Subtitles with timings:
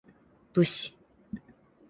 [0.55, 0.95] 武士